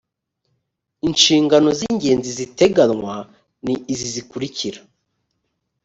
[1.07, 3.15] inshingano z ingenzi ziteganywa
[3.65, 4.79] ni izi zikurikira